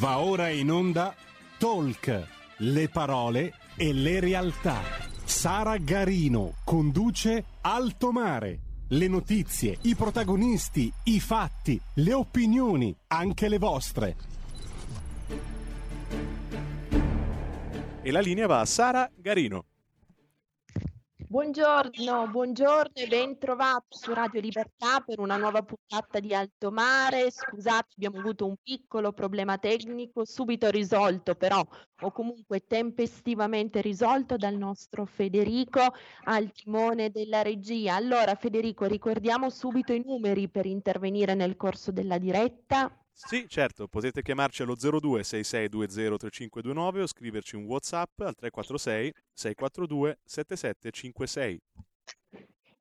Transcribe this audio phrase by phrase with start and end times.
[0.00, 1.14] Va ora in onda
[1.58, 2.26] Talk,
[2.60, 4.80] le parole e le realtà.
[5.24, 8.60] Sara Garino conduce Alto Mare.
[8.88, 14.16] Le notizie, i protagonisti, i fatti, le opinioni, anche le vostre.
[18.00, 19.69] E la linea va a Sara Garino.
[21.30, 27.30] Buongiorno, buongiorno e ben trovato su Radio Libertà per una nuova puntata di Alto Mare.
[27.30, 31.64] Scusate, abbiamo avuto un piccolo problema tecnico, subito risolto però,
[32.00, 37.94] o comunque tempestivamente risolto dal nostro Federico al timone della regia.
[37.94, 42.92] Allora Federico, ricordiamo subito i numeri per intervenire nel corso della diretta.
[43.12, 50.18] Sì, certo, potete chiamarci allo 02 6620 3529 o scriverci un WhatsApp al 346 642
[50.24, 51.60] 7756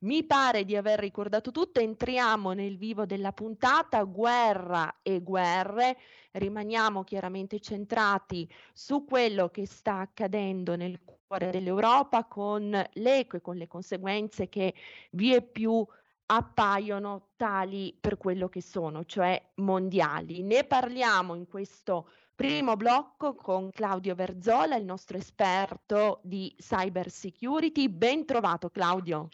[0.00, 5.98] Mi pare di aver ricordato tutto, entriamo nel vivo della puntata, guerra e guerre,
[6.30, 13.56] rimaniamo chiaramente centrati su quello che sta accadendo nel cuore dell'Europa con l'eco e con
[13.56, 14.74] le conseguenze che
[15.10, 15.84] vie più
[16.26, 20.44] appaiono tali per quello che sono, cioè mondiali.
[20.44, 27.88] Ne parliamo in questo primo blocco con Claudio Verzola, il nostro esperto di cyber security.
[27.88, 29.30] Ben trovato Claudio.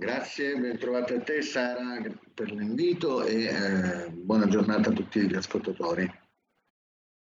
[0.00, 2.00] Grazie, ben trovata a te Sara
[2.32, 6.10] per l'invito e eh, buona giornata a tutti gli ascoltatori.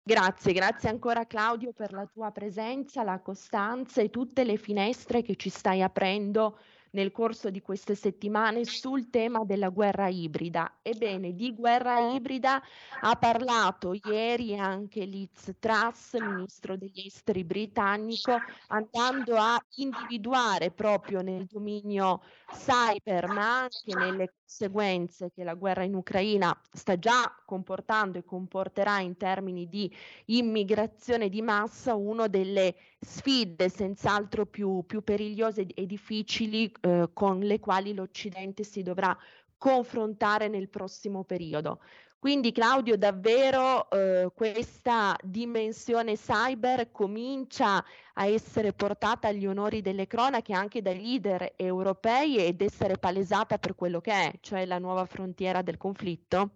[0.01, 5.35] Grazie, grazie ancora Claudio per la tua presenza, la costanza e tutte le finestre che
[5.35, 6.57] ci stai aprendo
[6.93, 10.79] nel corso di queste settimane sul tema della guerra ibrida.
[10.83, 12.63] Ebbene, di guerra ibrida
[13.01, 21.47] ha parlato ieri anche Liz Truss, ministro degli esteri britannico, andando a individuare proprio nel
[21.47, 28.25] dominio cyber, ma anche nelle conseguenze che la guerra in Ucraina sta già comportando e
[28.25, 29.91] comporterà in termini di
[30.27, 32.75] immigrazione di massa, una delle
[33.05, 39.17] sfide senz'altro più, più perigliose e difficili eh, con le quali l'Occidente si dovrà
[39.59, 41.81] confrontare nel prossimo periodo.
[42.23, 50.53] Quindi Claudio, davvero eh, questa dimensione cyber comincia a essere portata agli onori delle cronache
[50.53, 55.63] anche dai leader europei ed essere palesata per quello che è, cioè la nuova frontiera
[55.63, 56.51] del conflitto?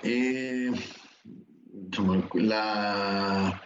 [0.00, 0.70] Eh,
[1.20, 3.60] diciamo, la,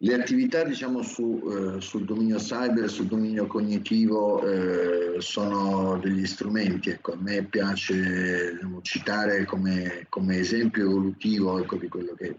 [0.00, 1.42] le attività diciamo, su,
[1.76, 6.90] eh, sul dominio cyber, sul dominio cognitivo eh, sono degli strumenti.
[6.90, 12.38] Ecco, a me piace diciamo, citare come, come, esempio evolutivo ecco, di quello che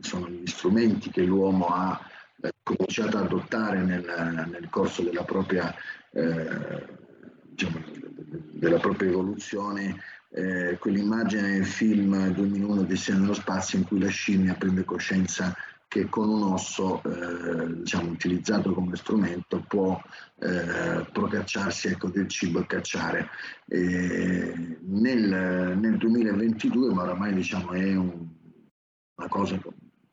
[0.00, 2.00] sono gli strumenti che l'uomo ha
[2.40, 5.74] eh, cominciato ad adottare nel, nel corso della propria,
[6.12, 6.86] eh,
[7.42, 7.82] diciamo,
[8.52, 9.96] della propria evoluzione.
[10.30, 15.56] Eh, quell'immagine del film 2001 di nello spazio in cui la scimmia prende coscienza
[15.88, 20.00] che con un osso eh, diciamo, utilizzato come strumento può
[20.38, 23.30] eh, procacciarsi ecco, del cibo e cacciare.
[23.66, 28.28] E nel, nel, 2022, ma oramai diciamo, è un,
[29.16, 29.58] una cosa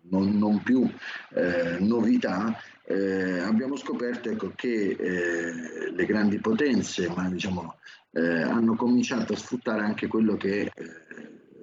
[0.09, 0.89] non, non più
[1.33, 7.75] eh, novità, eh, abbiamo scoperto ecco, che eh, le grandi potenze ma, diciamo,
[8.11, 10.71] eh, hanno cominciato a sfruttare anche quello che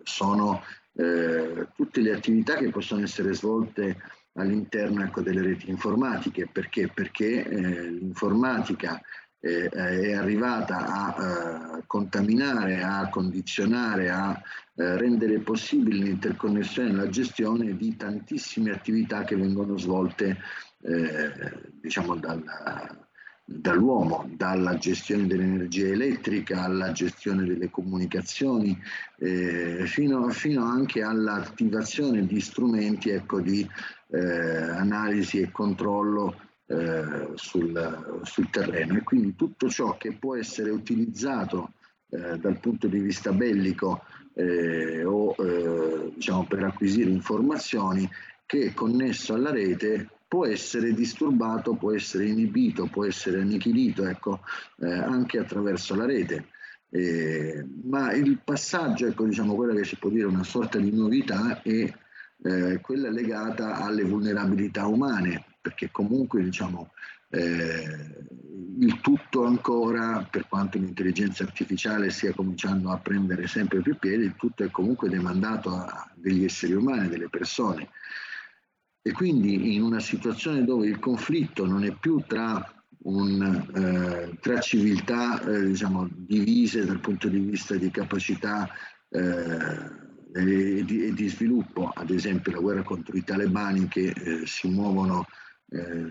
[0.02, 0.62] sono
[0.94, 3.96] eh, tutte le attività che possono essere svolte
[4.34, 6.48] all'interno ecco, delle reti informatiche.
[6.50, 6.88] Perché?
[6.88, 9.00] Perché eh, l'informatica
[9.40, 14.40] eh, è arrivata a eh, contaminare, a condizionare, a
[14.74, 20.38] eh, rendere possibile l'interconnessione e la gestione di tantissime attività che vengono svolte
[20.82, 21.32] eh,
[21.80, 23.01] diciamo dalla,
[23.60, 28.78] dall'uomo, dalla gestione dell'energia elettrica alla gestione delle comunicazioni,
[29.18, 33.68] eh, fino, fino, anche all'attivazione di strumenti ecco, di
[34.10, 38.96] eh, analisi e controllo eh, sul, sul, terreno.
[38.96, 41.72] E quindi tutto ciò che può essere utilizzato
[42.10, 48.08] eh, dal punto di vista bellico eh, o eh, diciamo, per acquisire informazioni
[48.46, 54.40] che è connesso alla rete può essere disturbato, può essere inibito, può essere annichilito ecco,
[54.78, 56.46] eh, anche attraverso la rete.
[56.88, 61.60] Eh, ma il passaggio, ecco, diciamo, quella che si può dire una sorta di novità
[61.60, 61.70] è
[62.44, 66.92] eh, quella legata alle vulnerabilità umane, perché comunque diciamo,
[67.28, 68.24] eh,
[68.78, 74.36] il tutto ancora, per quanto l'intelligenza artificiale stia cominciando a prendere sempre più piede, il
[74.36, 77.90] tutto è comunque demandato a degli esseri umani, delle persone.
[79.04, 82.64] E quindi in una situazione dove il conflitto non è più tra,
[83.04, 83.42] un,
[83.74, 88.70] eh, tra civiltà eh, diciamo, divise dal punto di vista di capacità
[89.08, 90.00] eh,
[90.34, 94.68] e di, e, di, sviluppo, ad esempio la guerra contro i talebani che eh, si
[94.68, 95.26] muovono
[95.68, 96.10] eh,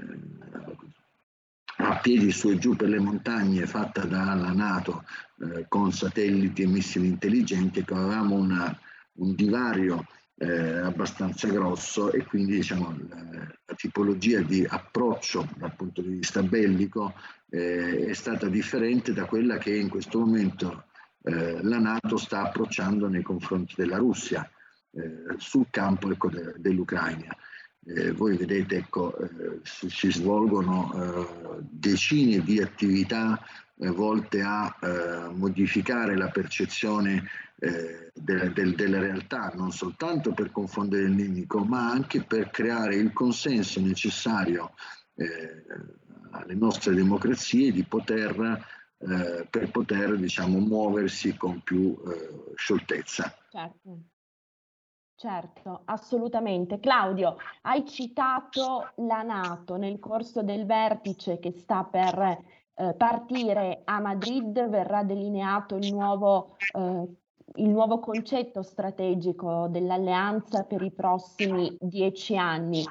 [1.78, 5.06] a piedi su e giù per le montagne fatta dalla Nato
[5.40, 8.78] eh, con satelliti e missili intelligenti, ecco, avevamo una,
[9.14, 10.06] un divario
[10.42, 17.14] eh, abbastanza grosso e quindi diciamo, la, tipologia di approccio dal punto di vista bellico
[17.50, 20.86] eh, è stata differente da quella che in questo momento
[21.24, 24.50] eh, la Nato sta approcciando nei confronti della Russia
[24.92, 27.36] eh, sul campo ecco, de, dell'Ucraina.
[27.86, 33.40] Eh, voi vedete, ecco, eh, si, si, svolgono decine di attività
[33.76, 37.24] volte a modificare la percezione
[37.64, 42.96] eh, de, de, della realtà, non soltanto per confondere il nemico, ma anche per creare
[42.96, 44.74] il consenso necessario
[46.32, 48.66] alle nostre democrazie di poter,
[48.98, 51.96] per poter diciamo, muoversi con più
[52.56, 53.32] scioltezza.
[53.52, 54.00] Certo.
[55.22, 56.80] Certo, assolutamente.
[56.80, 62.44] Claudio, hai citato la Nato nel corso del vertice che sta per
[62.74, 67.08] eh, partire a Madrid, verrà delineato il nuovo, eh,
[67.56, 72.84] il nuovo concetto strategico dell'alleanza per i prossimi dieci anni.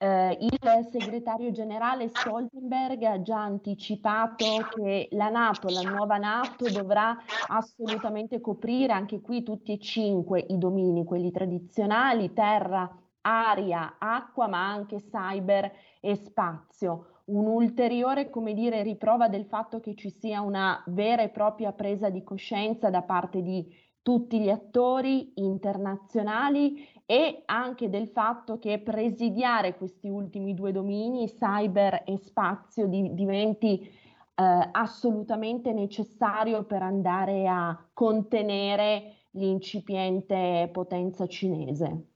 [0.00, 7.16] Eh, il segretario generale Stoltenberg ha già anticipato che la Nato, la nuova Nato, dovrà
[7.48, 12.88] assolutamente coprire anche qui tutti e cinque i domini, quelli tradizionali, terra,
[13.22, 17.22] aria, acqua, ma anche cyber e spazio.
[17.24, 22.22] Un'ulteriore, come dire, riprova del fatto che ci sia una vera e propria presa di
[22.22, 23.66] coscienza da parte di
[24.02, 32.02] tutti gli attori internazionali e anche del fatto che presidiare questi ultimi due domini, cyber
[32.04, 42.06] e spazio, di, diventi eh, assolutamente necessario per andare a contenere l'incipiente potenza cinese.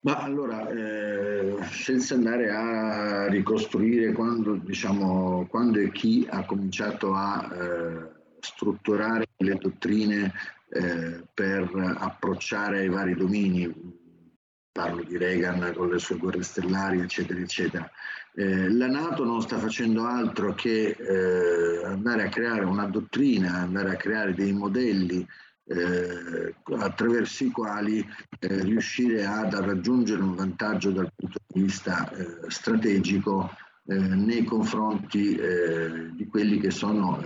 [0.00, 7.50] Ma allora, eh, senza andare a ricostruire quando, diciamo, quando e chi ha cominciato a
[7.52, 8.15] eh,
[8.46, 10.32] strutturare le dottrine
[10.68, 13.72] eh, per approcciare ai vari domini,
[14.72, 17.90] parlo di Reagan con le sue guerre stellari, eccetera, eccetera.
[18.34, 23.92] Eh, la Nato non sta facendo altro che eh, andare a creare una dottrina, andare
[23.92, 25.26] a creare dei modelli
[25.68, 28.06] eh, attraverso i quali
[28.38, 33.50] eh, riuscire ad raggiungere un vantaggio dal punto di vista eh, strategico
[33.88, 35.38] nei confronti
[36.10, 37.22] di quelli che sono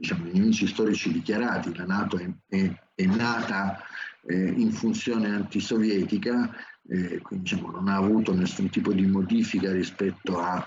[0.00, 3.82] diciamo, nemici storici dichiarati, la Nato è, è, è nata
[4.26, 6.50] eh, in funzione antisovietica,
[6.88, 10.66] eh, quindi diciamo, non ha avuto nessun tipo di modifica rispetto alla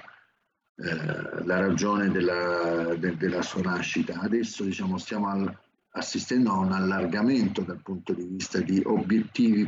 [0.76, 4.20] eh, ragione della, de, della, sua nascita.
[4.20, 5.58] Adesso diciamo, stiamo al,
[5.96, 9.68] assistendo a un allargamento dal punto di vista di obiettivi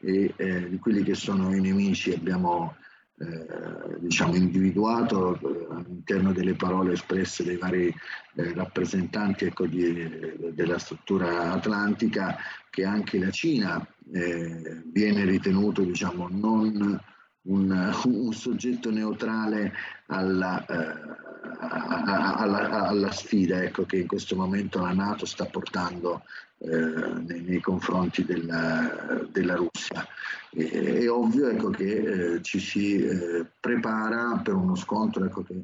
[0.00, 2.12] e eh, di quelli che sono i nemici.
[2.12, 2.76] Abbiamo
[3.20, 10.78] eh, diciamo individuato eh, all'interno delle parole espresse dai vari eh, rappresentanti ecco, di, della
[10.78, 12.36] struttura atlantica
[12.70, 17.00] che anche la Cina eh, viene ritenuto diciamo, non
[17.42, 19.72] un, un, soggetto neutrale
[20.06, 21.27] alla, eh,
[21.60, 26.22] alla, alla sfida ecco, che in questo momento la Nato sta portando
[26.58, 30.06] eh, nei, nei, confronti della, della Russia.
[30.50, 35.54] E, è ovvio ecco, che eh, ci si eh, prepara per uno scontro ecco, che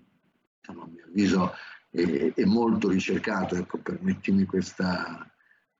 [0.67, 1.53] a mio avviso
[1.91, 5.29] è, è molto ricercato, ecco, permettimi questa,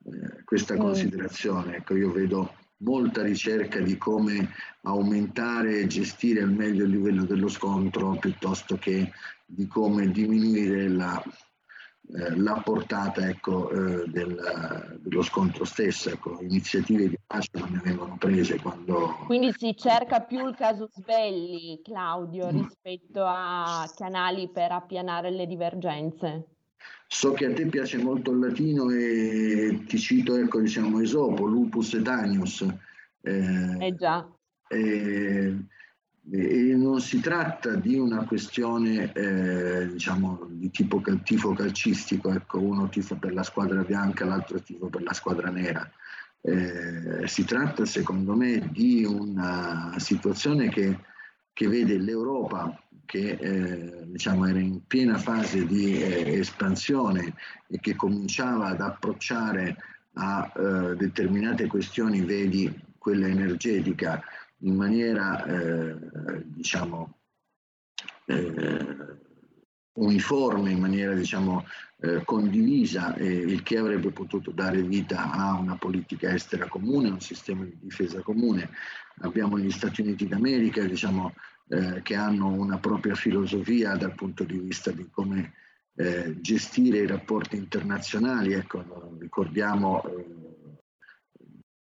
[0.05, 1.77] eh, questa considerazione.
[1.77, 4.51] Ecco, io vedo molta ricerca di come
[4.83, 9.11] aumentare e gestire al meglio il livello dello scontro piuttosto che
[9.45, 11.23] di come diminuire la,
[12.13, 16.11] eh, la portata ecco, eh, del, dello scontro stesso.
[16.11, 19.25] Ecco, iniziative di pace non ne vengono prese quando...
[19.27, 22.63] Quindi si cerca più il casus belli, Claudio, mm.
[22.63, 26.47] rispetto a canali per appianare le divergenze.
[27.07, 31.95] So che a te piace molto il latino e ti cito, ecco, diciamo, Esopo, Lupus
[31.95, 32.67] et Agnus.
[33.21, 34.29] Eh, eh già.
[34.69, 35.57] Eh,
[36.31, 42.89] e non si tratta di una questione eh, diciamo di tipo tifo calcistico, ecco, uno
[42.89, 45.89] tifo per la squadra bianca, l'altro tifo per la squadra nera.
[46.41, 50.99] Eh, si tratta secondo me di una situazione che,
[51.53, 57.35] che vede l'Europa che eh, diciamo era in piena fase di eh, espansione
[57.69, 59.77] e che cominciava ad approcciare
[60.15, 64.23] a eh, determinate questioni, vedi quella energetica,
[64.65, 65.97] in maniera eh,
[66.45, 67.19] diciamo
[68.27, 69.23] eh,
[69.95, 71.65] uniforme, in maniera diciamo
[72.01, 77.21] eh, condivisa, il che avrebbe potuto dare vita a una politica estera comune, a un
[77.21, 78.71] sistema di difesa comune.
[79.21, 81.35] Abbiamo gli Stati Uniti d'America, diciamo,
[81.69, 85.55] eh, che hanno una propria filosofia dal punto di vista di come
[85.95, 88.53] eh, gestire i rapporti internazionali.
[88.53, 90.45] Ecco, ricordiamo eh,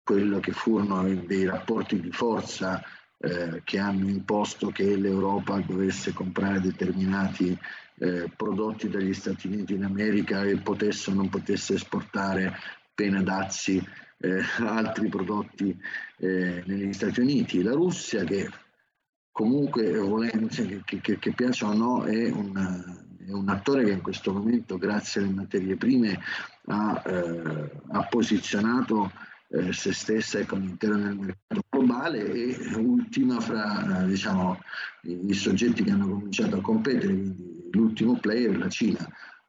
[0.04, 2.84] quello che furono dei rapporti di forza
[3.18, 7.58] eh, che hanno imposto che l'Europa dovesse comprare determinati
[8.00, 12.54] eh, prodotti dagli Stati Uniti d'America e potesse o non potesse esportare
[12.94, 13.82] pena dazi
[14.18, 15.78] eh, altri prodotti
[16.18, 17.62] eh, negli Stati Uniti.
[17.62, 18.50] La Russia che
[19.32, 22.54] comunque volendo, che, che, che piaccia o no è un,
[23.26, 26.20] è un attore che in questo momento, grazie alle materie prime,
[26.66, 29.12] ha, eh, ha posizionato
[29.54, 34.60] eh, se stessa ecco, all'interno del mercato globale e ultima fra diciamo,
[35.04, 39.08] i soggetti che hanno cominciato a competere, quindi l'ultimo player, la Cina.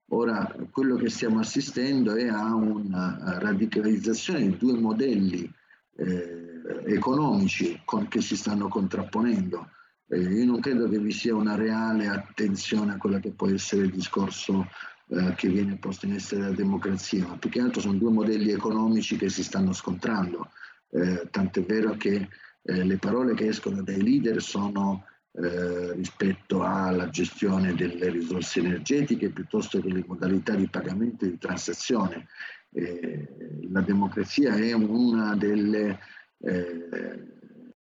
[0.08, 5.50] Ora, quello che stiamo assistendo è a una radicalizzazione di due modelli
[5.96, 9.68] eh, economici con, che si stanno contrapponendo
[10.08, 13.84] eh, io non credo che vi sia una reale attenzione a quello che può essere
[13.84, 14.68] il discorso
[15.08, 18.50] eh, che viene posto in essere dalla democrazia, ma più che altro sono due modelli
[18.50, 20.50] economici che si stanno scontrando.
[20.90, 22.28] Eh, tant'è vero che
[22.62, 29.30] eh, le parole che escono dai leader sono eh, rispetto alla gestione delle risorse energetiche
[29.30, 32.28] piuttosto che le modalità di pagamento e di transazione.
[32.73, 33.28] Eh,
[33.70, 35.99] la democrazia è una delle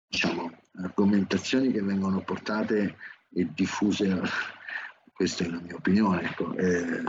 [0.08, 2.96] diciamo, argomentazioni che vengono portate
[3.34, 4.22] e diffuse,
[5.20, 7.04] questa è la mia opinione, ecco, eh,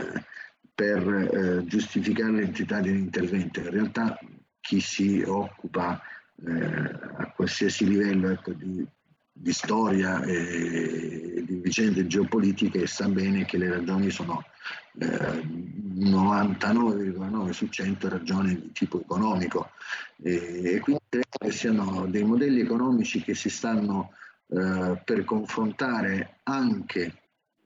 [0.75, 3.61] per eh, giustificare l'entità dell'intervento.
[3.61, 4.19] In realtà
[4.59, 6.01] chi si occupa
[6.45, 8.85] eh, a qualsiasi livello ecco, di,
[9.31, 14.43] di, storia e di vicende geopolitiche sa bene che le ragioni sono
[14.99, 19.69] 99,9 eh, su 100 ragioni di tipo economico
[20.21, 24.11] e, e quindi credo che siano dei modelli economici che si stanno
[24.47, 27.20] eh, per confrontare anche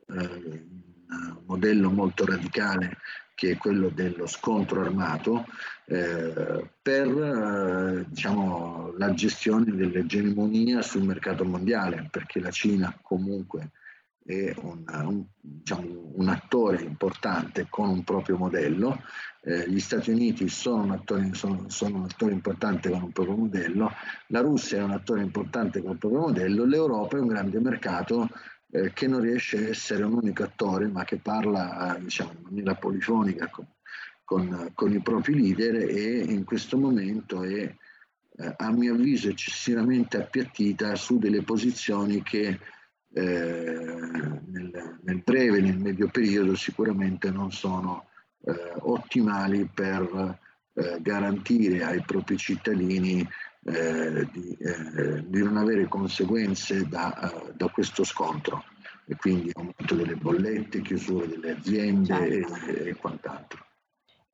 [0.08, 2.98] un modello molto radicale
[3.36, 5.46] che è quello dello scontro armato
[5.88, 13.72] eh, per eh, diciamo, la gestione dell'egemonia sul mercato mondiale perché la Cina comunque
[14.26, 19.00] è un, un, diciamo, un, attore importante con un proprio modello,
[19.44, 23.36] eh, gli Stati Uniti sono un, attore, sono, sono un, attore, importante con un proprio
[23.36, 23.92] modello,
[24.28, 28.30] la Russia è un attore importante con il proprio modello, l'Europa è un grande mercato
[28.72, 32.76] eh, che non riesce a essere un unico attore ma che parla diciamo, in maniera
[32.76, 33.68] polifonica con,
[34.24, 37.74] con, con, i propri leader e in questo momento è
[38.38, 42.60] eh, a mio avviso eccessivamente appiattita su delle posizioni che
[43.14, 43.22] eh,
[44.48, 48.08] nel, nel, breve nel medio periodo sicuramente non sono
[48.42, 50.40] eh, ottimali per
[50.74, 53.26] eh, garantire ai propri cittadini
[53.66, 58.64] eh, di, eh, di, non avere conseguenze da, eh, da, questo scontro
[59.06, 62.66] e quindi aumento delle bollette, chiusura delle aziende certo.
[62.66, 63.66] e, e quant'altro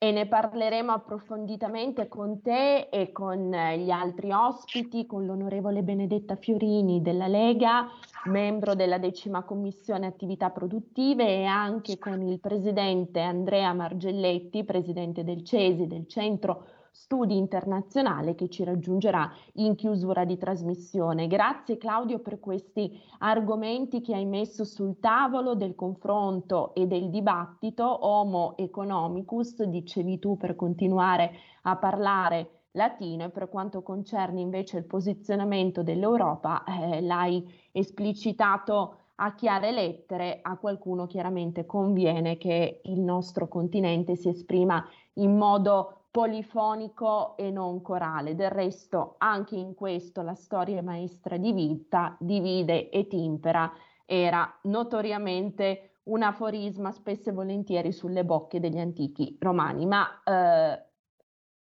[0.04, 6.36] e ne parleremo approfonditamente con te e con eh, gli altri ospiti, con l'onorevole Benedetta
[6.38, 7.88] Fiorini della Lega,
[8.26, 15.44] membro della decima commissione attività produttive e anche con il presidente Andrea Margelletti, presidente del
[15.44, 21.28] CESI, del Centro Studi Internazionale che ci raggiungerà in chiusura di trasmissione.
[21.28, 28.06] Grazie Claudio per questi argomenti che hai messo sul tavolo del confronto e del dibattito
[28.06, 31.32] Homo economicus, dicevi tu per continuare
[31.64, 39.34] a parlare latino e per quanto concerne invece il posizionamento dell'Europa eh, l'hai esplicitato a
[39.36, 44.84] chiare lettere, a qualcuno chiaramente conviene che il nostro continente si esprima
[45.16, 48.36] in modo polifonico e non corale.
[48.36, 53.72] Del resto, anche in questo la storia maestra di vita, divide e timpera,
[54.06, 59.86] era notoriamente un aforisma spesso e volentieri sulle bocche degli antichi romani.
[59.86, 60.84] Ma eh,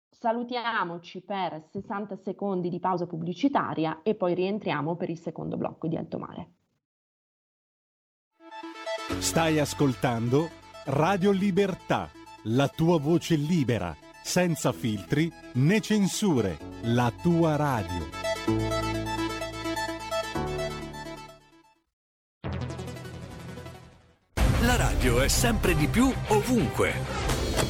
[0.09, 5.97] salutiamoci per 60 secondi di pausa pubblicitaria e poi rientriamo per il secondo blocco di
[5.97, 6.53] Alto Mare.
[9.19, 10.49] Stai ascoltando
[10.87, 12.09] Radio Libertà,
[12.45, 13.95] la tua voce libera
[14.29, 18.11] senza filtri né censure, la tua radio.
[24.61, 27.38] La radio è sempre di più ovunque.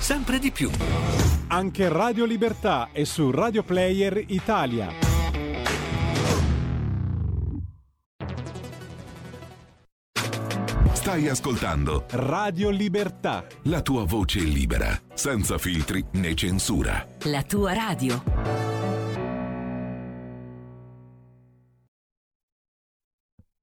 [0.00, 0.70] sempre di più.
[1.48, 4.88] Anche Radio Libertà è su Radio Player Italia.
[10.92, 13.44] Stai ascoltando Radio Libertà.
[13.64, 17.06] la tua voce libera, senza filtri né censura.
[17.24, 18.22] La tua radio.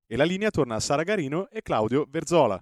[0.10, 2.62] E la linea torna a Sara Garino e Claudio Verzola.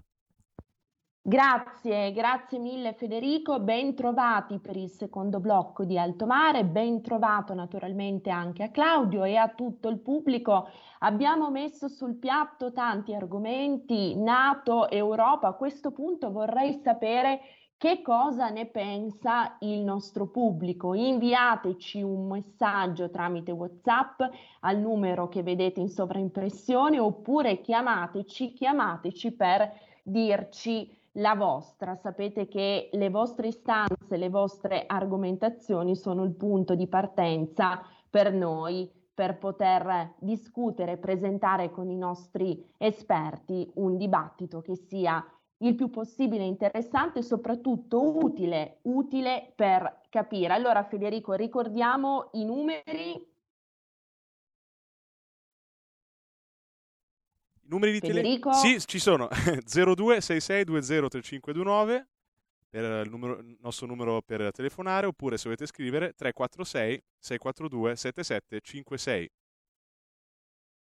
[1.28, 7.52] Grazie, grazie mille Federico, ben trovati per il secondo blocco di Alto Mare, ben trovato
[7.52, 10.68] naturalmente anche a Claudio e a tutto il pubblico.
[11.00, 17.40] Abbiamo messo sul piatto tanti argomenti, Nato, Europa, a questo punto vorrei sapere
[17.76, 20.94] che cosa ne pensa il nostro pubblico.
[20.94, 24.20] Inviateci un messaggio tramite WhatsApp
[24.60, 29.72] al numero che vedete in sovraimpressione oppure chiamateci, chiamateci per
[30.04, 31.94] dirci la vostra.
[31.94, 38.90] Sapete che le vostre istanze, le vostre argomentazioni sono il punto di partenza per noi
[39.16, 45.24] per poter discutere, presentare con i nostri esperti un dibattito che sia
[45.60, 50.52] il più possibile interessante e soprattutto utile, utile per capire.
[50.52, 53.34] Allora Federico, ricordiamo i numeri
[57.66, 58.50] I numeri di Federico?
[58.50, 58.78] telefono?
[58.78, 62.04] Sì, ci sono 0266203529
[62.68, 69.30] per il, numero- il nostro numero per telefonare oppure se volete scrivere 346 642 7756.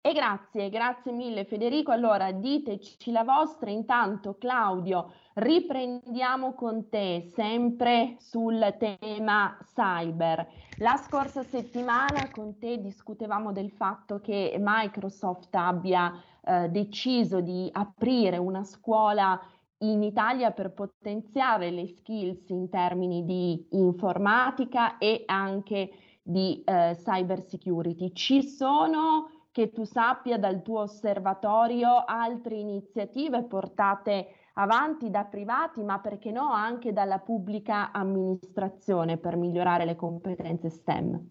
[0.00, 1.90] E grazie, grazie mille Federico.
[1.90, 3.68] Allora diteci la vostra.
[3.68, 10.46] Intanto Claudio, riprendiamo con te sempre sul tema cyber.
[10.78, 18.38] La scorsa settimana con te discutevamo del fatto che Microsoft abbia eh, deciso di aprire
[18.38, 19.38] una scuola
[19.78, 25.90] in Italia per potenziare le skills in termini di informatica e anche
[26.22, 28.12] di eh, cyber security.
[28.12, 35.98] Ci sono che tu sappia dal tuo osservatorio altre iniziative portate avanti da privati, ma
[35.98, 41.28] perché no anche dalla pubblica amministrazione per migliorare le competenze STEM?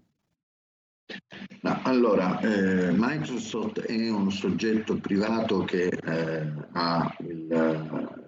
[1.83, 8.25] Allora, eh, Microsoft è un soggetto privato che eh, ha il eh,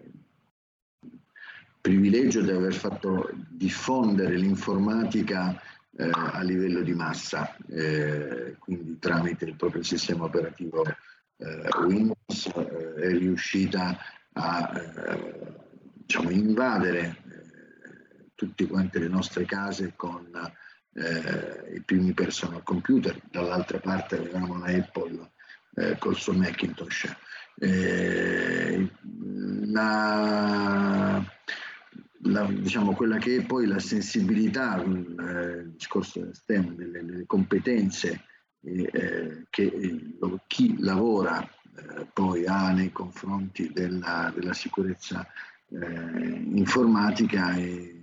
[1.81, 5.61] privilegio di aver fatto diffondere l'informatica
[5.99, 12.93] eh, a livello di massa, eh, quindi tramite il proprio sistema operativo eh, Windows eh,
[12.95, 13.97] è riuscita
[14.31, 15.55] a eh,
[16.05, 17.17] diciamo, invadere
[18.33, 20.29] tutte quante le nostre case con
[20.93, 25.31] i primi personal computer, dall'altra parte avevamo la Apple
[25.97, 27.13] col suo Macintosh.
[29.67, 31.23] La,
[32.23, 37.25] la, diciamo, quella che è poi la sensibilità, eh, il discorso del STEM, delle, delle
[37.25, 38.23] competenze
[38.61, 40.15] eh, che eh,
[40.47, 45.25] chi lavora eh, poi ha nei confronti della, della sicurezza
[45.69, 47.95] eh, informatica è,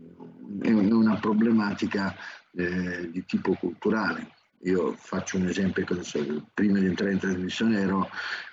[0.63, 2.15] è, una problematica
[2.55, 4.31] eh, di tipo culturale.
[4.63, 5.85] Io faccio un esempio,
[6.55, 8.09] prima di entrare in trasmissione ero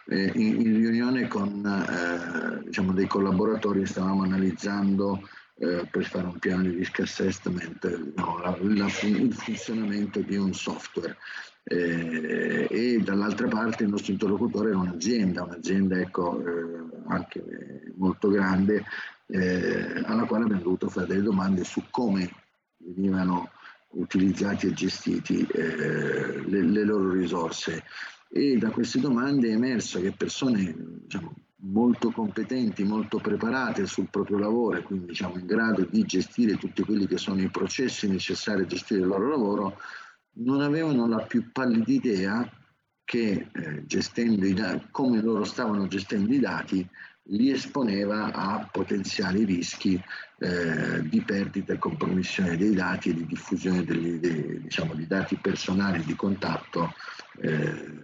[0.09, 5.21] in, in, riunione con diciamo, dei collaboratori stavamo analizzando
[5.63, 10.53] eh, per fare un piano di risk assessment, no, la, la, il funzionamento di un
[10.53, 11.17] software.
[11.65, 18.83] Eh, e dall'altra parte il nostro interlocutore era un'azienda, un'azienda ecco, eh, anche molto grande,
[19.27, 22.29] eh, alla quale abbiamo dovuto fare delle domande su come
[22.79, 23.49] venivano
[23.91, 27.83] utilizzati e gestiti eh, le, le loro risorse
[28.29, 31.33] e da queste domande è emerso che persone diciamo,
[31.65, 36.83] molto competenti, molto preparate sul proprio lavoro e quindi diciamo, in grado di gestire tutti
[36.83, 39.77] quelli che sono i processi necessari a gestire il loro lavoro,
[40.35, 42.49] non avevano la più pallida idea
[43.05, 46.87] che eh, gestendo i dati, come loro stavano gestendo i dati,
[47.27, 50.01] li esponeva a potenziali rischi
[50.39, 55.37] eh, di perdita e compromissione dei dati e di diffusione degli, dei, diciamo, di dati
[55.37, 56.93] personali di contatto
[57.39, 58.03] eh,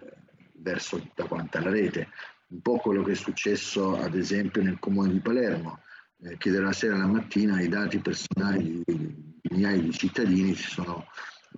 [0.54, 2.08] verso tutta quanta la rete.
[2.52, 5.80] Un po' quello che è successo ad esempio nel comune di Palermo,
[6.24, 11.06] eh, che dalla sera alla mattina i dati personali di, migliaia di cittadini si sono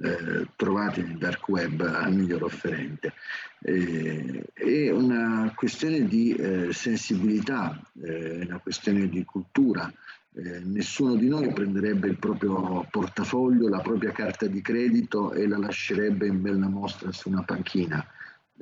[0.04, 3.14] eh, trovati nel dark web al miglior offerente.
[3.62, 9.92] Eh, è una questione di eh, sensibilità, eh, è una questione di cultura.
[10.34, 15.58] Eh, nessuno di noi prenderebbe il proprio portafoglio, la propria carta di credito e la
[15.58, 18.06] lascerebbe in bella mostra su una panchina.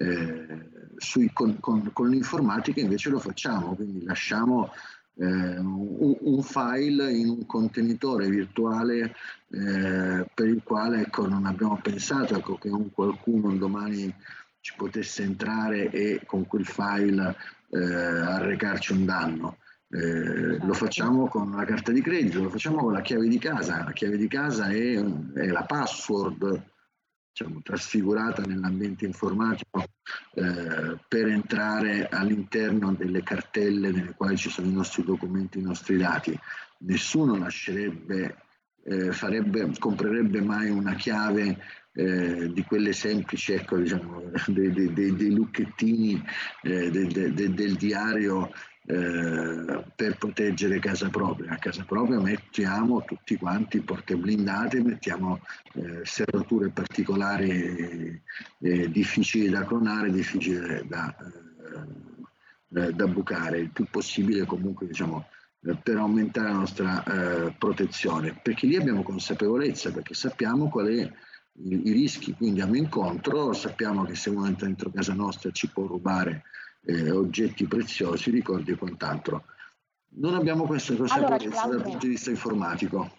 [0.01, 4.71] Eh, sui, con, con, con l'informatica invece lo facciamo, quindi lasciamo
[5.15, 9.13] eh, un, un, file in un contenitore virtuale
[9.49, 14.13] eh, per il quale ecco, non abbiamo pensato ecco, che un qualcuno domani
[14.61, 17.35] ci potesse entrare e con quel file
[17.71, 19.57] arrecarci un danno.
[19.91, 20.73] Eh, lo certo.
[20.73, 23.83] facciamo con la carta di credito, lo facciamo con la chiave di casa.
[23.83, 26.63] La chiave di casa è, è la password
[27.39, 29.85] diciamo, trasfigurata nell'ambiente informatico
[30.33, 35.97] eh, per entrare all'interno delle cartelle nelle quali ci sono i nostri documenti, i nostri
[35.97, 36.37] dati.
[36.79, 38.35] Nessuno lascerebbe,
[38.83, 41.57] eh, farebbe, comprerebbe mai una chiave
[41.93, 46.21] eh, di quelle semplici, ecco, diciamo, dei, dei, dei lucchettini
[46.63, 48.51] eh, del, del, del diario
[48.91, 51.51] eh, per proteggere casa propria.
[51.51, 55.41] A casa propria mettiamo tutti quanti porte blindate, mettiamo
[55.73, 58.19] eh, serrature particolari
[58.61, 61.15] eh, difficili da clonare, difficili da,
[62.73, 65.27] eh, da, bucare, il più possibile comunque diciamo,
[65.67, 67.03] eh, per aumentare la nostra
[67.59, 71.01] protezione, perché lì abbiamo consapevolezza, perché sappiamo qual è
[71.61, 75.69] i, i rischi, quindi andiamo incontro, sappiamo che se uno entra dentro casa nostra ci
[75.69, 76.45] può rubare
[76.85, 79.43] eh, oggetti preziosi, ricordi e quant'altro.
[80.11, 83.17] Non abbiamo questa consapevolezza allora, dal punto di vista informatico.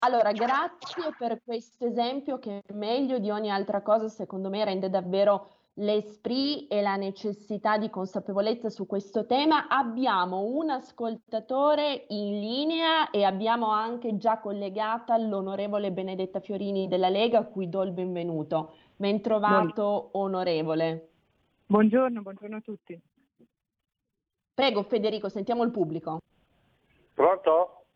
[0.00, 5.48] Allora, grazie per questo esempio che meglio di ogni altra cosa, secondo me, rende davvero
[5.78, 9.66] l'esprit e la necessità di consapevolezza su questo tema.
[9.66, 17.38] Abbiamo un ascoltatore in linea e abbiamo anche già collegata l'onorevole Benedetta Fiorini della Lega,
[17.38, 18.74] a cui do il benvenuto.
[18.96, 21.13] Ben trovato, onorevole.
[21.66, 23.00] Buongiorno, buongiorno a tutti.
[24.54, 26.20] Prego Federico, sentiamo il pubblico.
[27.14, 27.86] Pronto?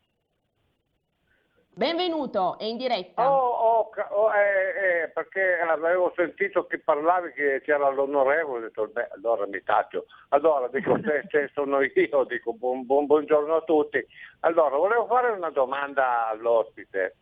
[1.79, 3.31] Benvenuto, è in diretta.
[3.31, 8.89] Oh, oh, oh eh, eh, perché avevo sentito che parlavi che c'era l'onorevole, ho detto,
[8.89, 10.07] beh, allora mi taccio.
[10.31, 14.05] Allora, dico, se, se sono io, dico, buon, buon, buongiorno a tutti.
[14.41, 17.17] Allora, volevo fare una domanda all'ospite.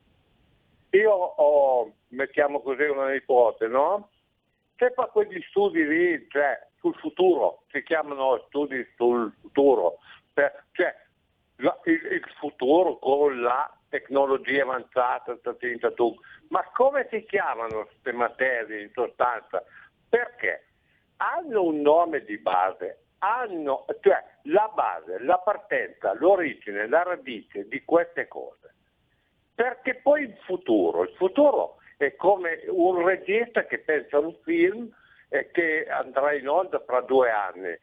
[0.91, 4.09] Io ho, mettiamo così, una nipote, no?
[4.77, 9.99] Che fa quegli studi lì, cioè sul futuro, si chiamano studi sul futuro,
[10.73, 10.95] cioè
[11.57, 15.39] la, il, il, futuro con la tecnologia avanzata,
[16.49, 19.62] ma come si chiamano queste materie in sostanza?
[20.09, 20.67] Perché
[21.17, 27.83] hanno un nome di base, hanno, cioè la base, la partenza, l'origine, la radice di
[27.85, 28.75] queste cose.
[29.55, 34.95] Perché poi il futuro, il futuro è come un regista che pensa a un film
[35.29, 37.77] e che andrà in onda fra due anni.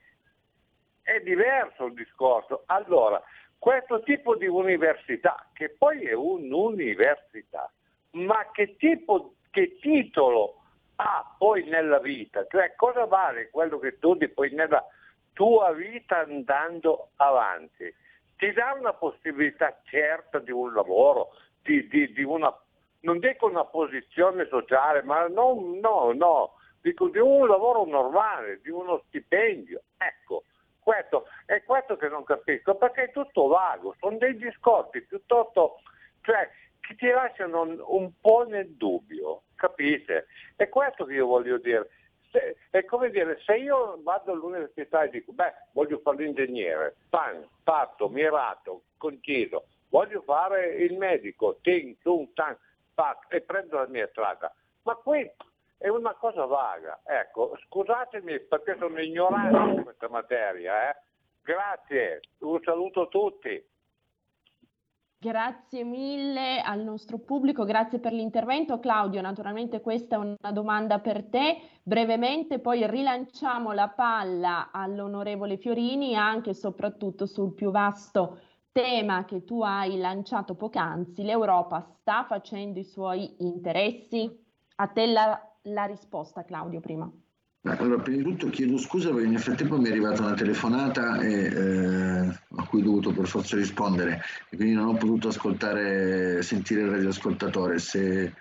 [1.02, 2.64] È diverso il discorso.
[2.68, 3.22] Allora,
[3.58, 7.72] questo tipo di università, che poi è un'università,
[8.12, 10.62] ma che tipo, che titolo
[10.98, 12.46] ha poi nella vita?
[12.48, 14.86] Cioè cosa vale quello che studi poi nella
[15.34, 17.94] tua vita andando avanti?
[18.38, 21.30] Ti dà una possibilità certa di un lavoro,
[21.62, 22.54] di, di, di una
[23.04, 28.70] non dico una posizione sociale, ma no, no, no, dico di un lavoro normale, di
[28.70, 29.82] uno stipendio.
[29.98, 30.44] Ecco,
[30.80, 35.80] questo è questo che non capisco, perché è tutto vago, sono dei discorsi piuttosto,
[36.22, 40.28] cioè, che ti lasciano un, un po' nel dubbio, capite?
[40.56, 41.90] È questo che io voglio dire.
[42.32, 47.48] Se, è come dire, se io vado all'università e dico, beh, voglio fare l'ingegnere, pan,
[47.64, 52.58] fatto, mirato, conciso, voglio fare il medico, ting, tung, tang,
[53.30, 54.54] e prendo la mia strada.
[54.84, 55.30] Ma qui
[55.78, 57.02] è una cosa vaga.
[57.04, 60.90] Ecco, scusatemi perché sono ignorante di questa materia.
[60.90, 60.96] Eh?
[61.42, 63.72] Grazie, un saluto a tutti.
[65.24, 68.80] Grazie mille al nostro pubblico, grazie per l'intervento.
[68.80, 71.62] Claudio, naturalmente questa è una domanda per te.
[71.82, 78.40] Brevemente poi rilanciamo la palla all'onorevole Fiorini anche e soprattutto sul più vasto
[78.74, 84.30] tema che tu hai lanciato poc'anzi, l'Europa sta facendo i suoi interessi?
[84.76, 87.10] A te la, la risposta, Claudio, prima.
[87.66, 91.44] Allora, prima di tutto chiedo scusa perché nel frattempo mi è arrivata una telefonata e,
[91.44, 96.82] eh, a cui ho dovuto per forza rispondere e quindi non ho potuto ascoltare, sentire
[96.82, 97.80] il radioascoltatore.
[97.80, 98.34] Se,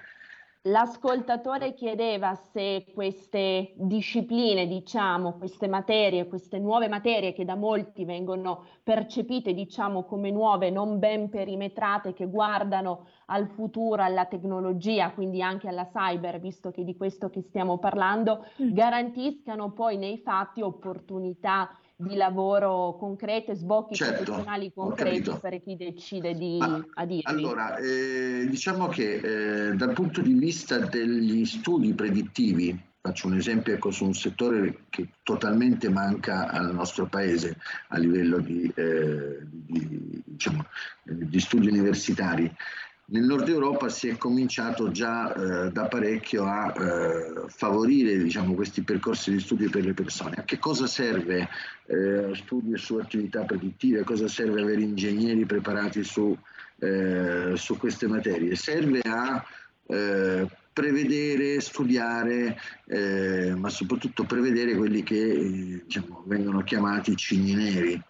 [0.66, 8.66] L'ascoltatore chiedeva se queste discipline, diciamo, queste materie, queste nuove materie che da molti vengono
[8.84, 15.66] percepite, diciamo, come nuove, non ben perimetrate, che guardano al futuro, alla tecnologia, quindi anche
[15.66, 18.72] alla cyber, visto che di questo che stiamo parlando, mm.
[18.72, 26.34] garantiscano poi nei fatti opportunità di lavoro concrete, sbocchi certo, professionali concreti per chi decide
[26.34, 26.58] di
[26.94, 27.22] adirvi?
[27.24, 33.74] Allora, eh, diciamo che eh, dal punto di vista degli studi predittivi, faccio un esempio
[33.74, 37.56] ecco, su un settore che totalmente manca al nostro paese
[37.88, 40.64] a livello di, eh, di, diciamo,
[41.02, 42.52] di studi universitari,
[43.12, 48.82] nel nord Europa si è cominciato già eh, da parecchio a eh, favorire diciamo, questi
[48.82, 50.36] percorsi di studio per le persone.
[50.38, 51.48] A che cosa serve
[51.86, 54.00] eh, studio su attività predittive?
[54.00, 56.34] A cosa serve avere ingegneri preparati su,
[56.78, 58.56] eh, su queste materie?
[58.56, 59.44] Serve a
[59.88, 68.02] eh, prevedere, studiare, eh, ma soprattutto prevedere quelli che diciamo, vengono chiamati cigni neri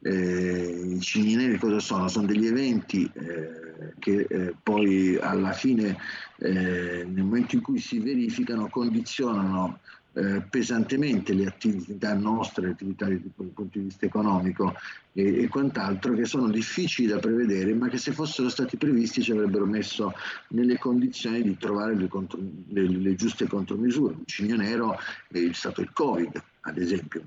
[0.00, 2.08] eh, I cigni neri cosa sono?
[2.08, 5.96] Sono degli eventi eh, che eh, poi alla fine,
[6.38, 9.80] eh, nel momento in cui si verificano, condizionano
[10.14, 14.74] eh, pesantemente le attività nostre, le attività dal punto di vista economico
[15.12, 19.32] e, e, quant'altro, che sono difficili da prevedere, ma che se fossero stati previsti ci
[19.32, 20.12] avrebbero messo
[20.48, 24.14] nelle condizioni di trovare le, contro, le, le giuste contromisure.
[24.14, 27.22] Un cigno nero è stato il Covid, ad esempio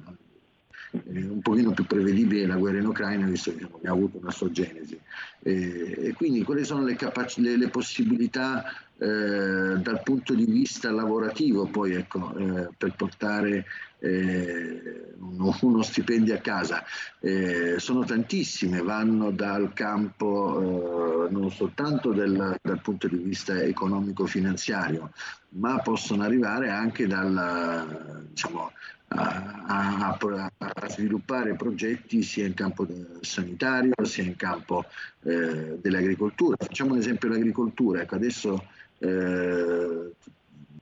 [0.91, 4.51] eh, un pochino più prevedibile la guerra in Ucraina, visto che ha avuto una sua
[4.51, 4.99] genesi.
[5.41, 8.63] Eh, e quindi quali sono le, capac- le, le possibilità
[8.97, 13.65] eh, dal punto di vista lavorativo poi ecco, eh, per portare
[13.97, 16.83] eh, uno, uno, stipendio a casa.
[17.19, 25.11] Eh, sono tantissime, vanno dal campo non soltanto del, dal punto di vista economico-finanziario,
[25.49, 28.71] ma possono arrivare anche dal, diciamo,
[29.13, 32.87] a, a, a, sviluppare progetti sia in campo
[33.21, 34.85] sanitario sia in campo
[35.23, 36.55] eh, dell'agricoltura.
[36.57, 38.01] Facciamo un esempio dell'agricoltura.
[38.01, 38.65] Ecco, adesso
[38.99, 40.11] eh,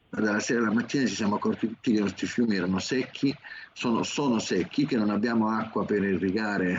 [0.10, 3.36] dalla sera alla mattina ci siamo accorti tutti che i nostri fiumi erano secchi,
[3.74, 6.78] sono, sono secchi, che non abbiamo acqua per irrigare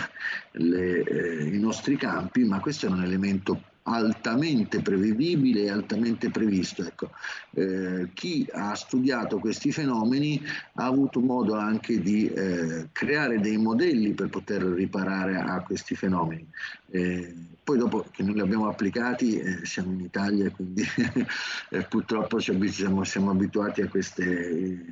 [0.52, 6.84] le, eh, i nostri campi, ma questo è un elemento altamente prevedibile e altamente previsto.
[6.84, 7.10] Ecco,
[7.52, 10.40] eh, chi ha studiato questi fenomeni
[10.74, 16.46] ha avuto modo anche di eh, creare dei modelli per poter riparare a questi fenomeni.
[16.90, 20.82] Eh, poi dopo che noi li abbiamo applicati eh, siamo in Italia e quindi
[21.70, 24.84] eh, purtroppo siamo, siamo abituati a queste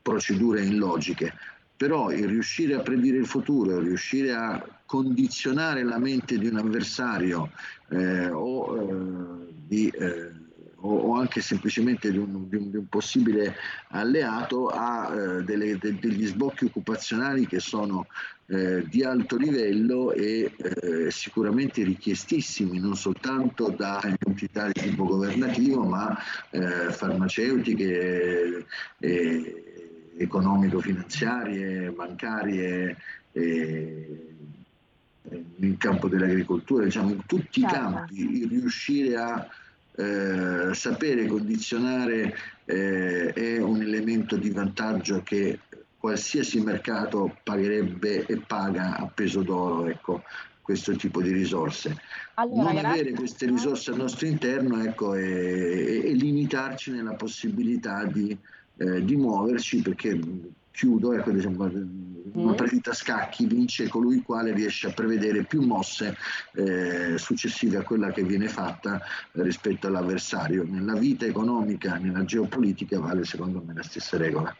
[0.00, 1.34] procedure illogiche
[1.76, 6.56] però il riuscire a predire il futuro, il riuscire a condizionare la mente di un
[6.56, 7.50] avversario
[7.88, 10.30] eh, o, eh, di, eh,
[10.76, 13.56] o, anche semplicemente di un, di un, di un possibile
[13.88, 18.06] alleato a eh, delle, de, degli sbocchi occupazionali che sono
[18.46, 25.82] eh, di alto livello e eh, sicuramente richiestissimi non soltanto da entità di tipo governativo
[25.82, 26.16] ma
[26.90, 28.64] farmaceutiche
[30.16, 32.96] economico-finanziarie, bancarie,
[33.32, 34.34] eh,
[35.56, 37.76] nel campo dell'agricoltura, diciamo in tutti i certo.
[37.76, 39.48] campi, riuscire a
[39.96, 42.34] eh, sapere condizionare
[42.64, 45.60] eh, è un elemento di vantaggio che
[45.98, 50.22] qualsiasi mercato pagherebbe e paga a peso d'oro ecco,
[50.60, 51.96] questo tipo di risorse.
[52.34, 52.88] Allora, non grazie.
[52.88, 58.36] avere queste risorse al nostro interno ecco, e, e limitarci nella possibilità di
[58.76, 60.18] eh, di muoverci perché
[60.72, 61.70] chiudo, ecco, diciamo,
[62.34, 66.16] una partita a scacchi vince colui il quale riesce a prevedere più mosse
[66.54, 70.64] eh, successive a quella che viene fatta eh, rispetto all'avversario.
[70.66, 74.54] Nella vita economica, nella geopolitica vale secondo me la stessa regola.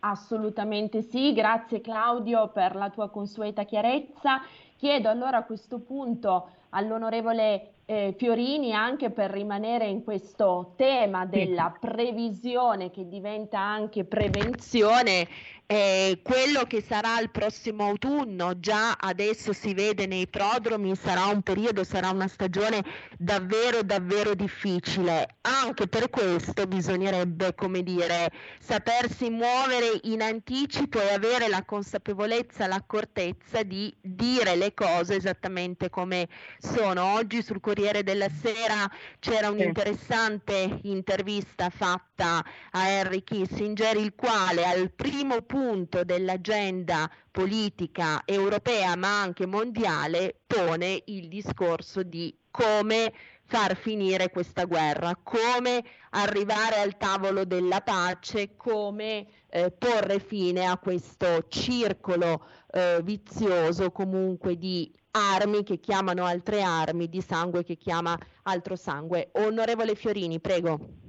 [0.00, 4.42] Assolutamente sì, grazie Claudio per la tua consueta chiarezza.
[4.76, 11.74] Chiedo allora a questo punto all'onorevole eh, Fiorini anche per rimanere in questo tema della
[11.80, 15.26] previsione che diventa anche prevenzione
[15.70, 21.42] eh, quello che sarà il prossimo autunno, già adesso si vede nei prodromi, sarà un
[21.42, 22.82] periodo, sarà una stagione
[23.18, 25.36] davvero davvero difficile.
[25.42, 33.62] Anche per questo bisognerebbe, come dire, sapersi muovere in anticipo e avere la consapevolezza, l'accortezza
[33.62, 36.28] di dire le cose esattamente come
[36.58, 37.12] sono.
[37.12, 44.64] Oggi sul Corriere della Sera c'era un'interessante intervista fatta nota a Henry Kissinger, il quale
[44.64, 53.12] al primo punto dell'agenda politica europea ma anche mondiale pone il discorso di come
[53.44, 60.76] far finire questa guerra, come arrivare al tavolo della pace, come eh, porre fine a
[60.76, 68.18] questo circolo eh, vizioso comunque di armi che chiamano altre armi, di sangue che chiama
[68.42, 69.30] altro sangue.
[69.32, 71.06] Onorevole Fiorini, prego.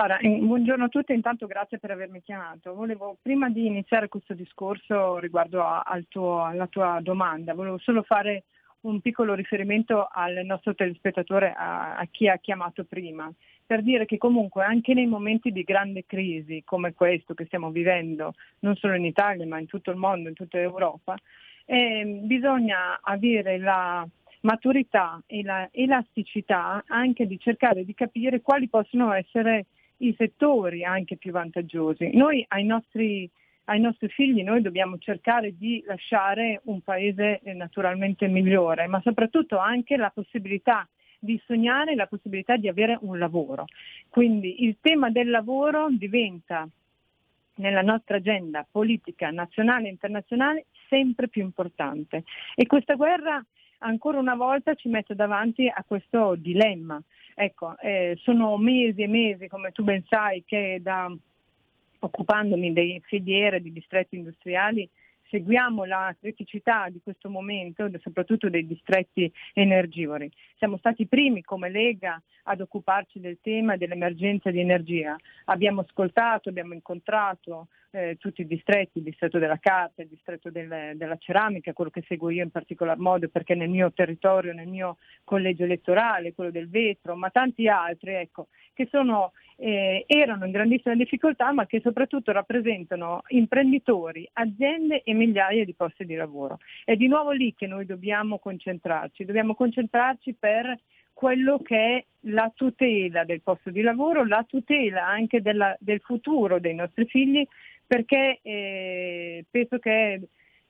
[0.00, 2.72] Sara, buongiorno a tutti, intanto grazie per avermi chiamato.
[2.72, 8.02] Volevo, prima di iniziare questo discorso riguardo a, al tuo, alla tua domanda, volevo solo
[8.02, 8.44] fare
[8.84, 13.30] un piccolo riferimento al nostro telespettatore, a, a, chi ha chiamato prima,
[13.66, 18.32] per dire che comunque anche nei momenti di grande crisi come questo che stiamo vivendo,
[18.60, 21.14] non solo in Italia ma in tutto il mondo, in tutta Europa,
[21.66, 24.08] eh, bisogna avere la
[24.40, 29.66] maturità e la elasticità anche di cercare di capire quali possono essere
[30.00, 32.10] i settori anche più vantaggiosi.
[32.14, 33.28] Noi ai nostri
[33.64, 39.96] ai nostri figli dobbiamo cercare di lasciare un paese eh, naturalmente migliore, ma soprattutto anche
[39.96, 40.88] la possibilità
[41.20, 43.66] di sognare, la possibilità di avere un lavoro.
[44.08, 46.66] Quindi il tema del lavoro diventa
[47.56, 52.24] nella nostra agenda politica nazionale e internazionale sempre più importante
[52.56, 53.44] e questa guerra
[53.78, 57.00] ancora una volta ci mette davanti a questo dilemma.
[57.42, 61.10] Ecco, eh, sono mesi e mesi, come tu ben sai, che da
[62.00, 64.86] occupandomi dei filiere, di distretti industriali,
[65.30, 70.30] seguiamo la criticità di questo momento, soprattutto dei distretti energivori.
[70.58, 75.16] Siamo stati i primi come Lega ad occuparci del tema dell'emergenza di energia.
[75.46, 80.92] Abbiamo ascoltato, abbiamo incontrato eh, tutti i distretti, il distretto della carta, il distretto del,
[80.96, 84.98] della ceramica, quello che seguo io in particolar modo perché nel mio territorio, nel mio
[85.24, 90.94] collegio elettorale, quello del vetro, ma tanti altri, ecco, che sono, eh, erano in grandissima
[90.94, 96.58] difficoltà ma che soprattutto rappresentano imprenditori, aziende e migliaia di posti di lavoro.
[96.84, 100.78] È di nuovo lì che noi dobbiamo concentrarci, dobbiamo concentrarci per
[101.12, 106.58] quello che è la tutela del posto di lavoro, la tutela anche della, del futuro
[106.58, 107.46] dei nostri figli,
[107.86, 110.20] perché eh, penso che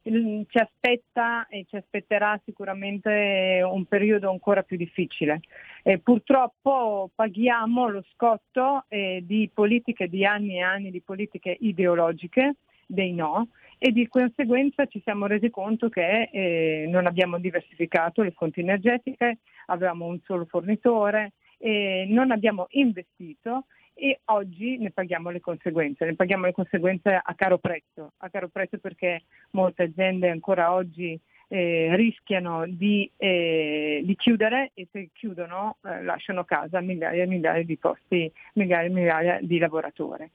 [0.02, 5.40] ci aspetta e ci aspetterà sicuramente un periodo ancora più difficile.
[5.82, 12.56] E purtroppo paghiamo lo scotto eh, di politiche di anni e anni di politiche ideologiche,
[12.86, 13.48] dei no,
[13.82, 19.38] e di conseguenza ci siamo resi conto che eh, non abbiamo diversificato le fonti energetiche,
[19.66, 23.64] avevamo un solo fornitore, eh, non abbiamo investito
[23.94, 28.48] e oggi ne paghiamo le conseguenze, ne paghiamo le conseguenze a caro prezzo, a caro
[28.48, 35.78] prezzo perché molte aziende ancora oggi eh, rischiano di, eh, di, chiudere e se chiudono
[35.86, 40.30] eh, lasciano a casa migliaia e migliaia di posti, migliaia e migliaia di lavoratori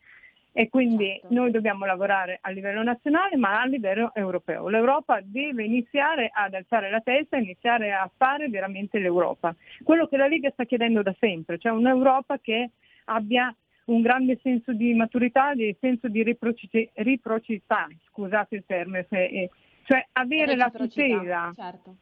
[0.57, 1.33] e quindi certo.
[1.33, 4.69] noi dobbiamo lavorare a livello nazionale ma a livello europeo.
[4.69, 9.53] L'Europa deve iniziare ad alzare la testa iniziare a fare veramente l'Europa.
[9.83, 12.69] Quello che la Liga sta chiedendo da sempre, cioè un'Europa che
[13.05, 13.53] abbia
[13.87, 20.71] un grande senso di maturità, di senso di riprocità, scusate il termine, cioè avere la
[20.71, 21.51] tutela.
[21.53, 21.95] Certo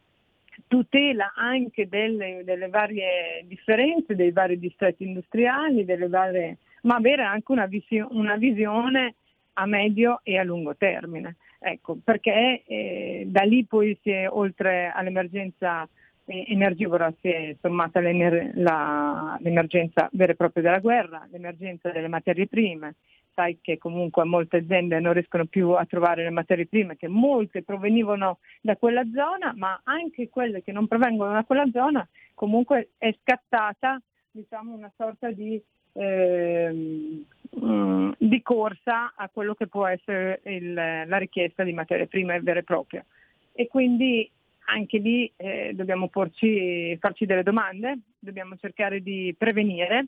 [0.67, 7.51] tutela anche delle, delle, varie differenze, dei vari distretti industriali, delle varie ma avere anche
[7.51, 9.15] una, visio- una visione
[9.53, 11.35] a medio e a lungo termine.
[11.59, 15.87] Ecco, perché eh, da lì poi si è, oltre all'emergenza
[16.25, 22.47] eh, energivora si è sommata la, l'emergenza vera e propria della guerra, l'emergenza delle materie
[22.47, 22.95] prime.
[23.33, 27.63] Sai che comunque molte aziende non riescono più a trovare le materie prime, che molte
[27.63, 33.11] provenivano da quella zona, ma anche quelle che non provengono da quella zona, comunque è
[33.21, 35.59] scattata diciamo, una sorta di
[35.93, 37.23] Ehm,
[37.60, 42.60] mm, di corsa a quello che può essere il, la richiesta di materie prime vere
[42.60, 43.06] e proprie.
[43.51, 44.29] E quindi
[44.65, 50.08] anche lì eh, dobbiamo porci, farci delle domande, dobbiamo cercare di prevenire